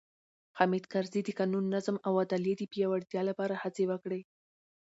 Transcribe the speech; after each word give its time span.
حامد 0.57 0.83
کرزي 0.91 1.21
د 1.23 1.29
قانون، 1.39 1.65
نظم 1.75 1.95
او 2.07 2.13
عدلیې 2.23 2.55
د 2.57 2.63
پیاوړتیا 2.71 3.21
لپاره 3.29 3.53
هڅې 3.63 3.83
وکړې. 3.91 4.21